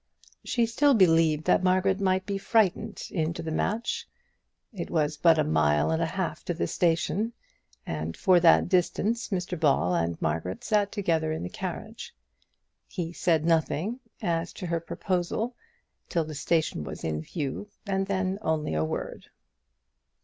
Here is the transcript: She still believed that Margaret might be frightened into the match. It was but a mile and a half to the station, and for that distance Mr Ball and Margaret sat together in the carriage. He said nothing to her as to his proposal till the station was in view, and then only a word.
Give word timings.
She 0.43 0.65
still 0.65 0.95
believed 0.95 1.43
that 1.45 1.61
Margaret 1.61 1.99
might 2.01 2.25
be 2.25 2.39
frightened 2.39 3.03
into 3.11 3.43
the 3.43 3.51
match. 3.51 4.07
It 4.73 4.89
was 4.89 5.15
but 5.15 5.37
a 5.37 5.43
mile 5.43 5.91
and 5.91 6.01
a 6.01 6.07
half 6.07 6.43
to 6.45 6.55
the 6.55 6.65
station, 6.65 7.33
and 7.85 8.17
for 8.17 8.39
that 8.39 8.67
distance 8.67 9.29
Mr 9.29 9.59
Ball 9.59 9.93
and 9.93 10.19
Margaret 10.19 10.63
sat 10.63 10.91
together 10.91 11.31
in 11.31 11.43
the 11.43 11.49
carriage. 11.51 12.15
He 12.87 13.13
said 13.13 13.45
nothing 13.45 13.99
to 14.21 14.25
her 14.25 14.31
as 14.39 14.53
to 14.53 14.65
his 14.65 14.81
proposal 14.87 15.55
till 16.09 16.23
the 16.25 16.33
station 16.33 16.83
was 16.83 17.03
in 17.03 17.21
view, 17.21 17.67
and 17.85 18.07
then 18.07 18.39
only 18.41 18.73
a 18.73 18.83
word. 18.83 19.27